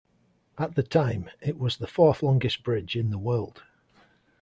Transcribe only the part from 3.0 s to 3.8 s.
the world.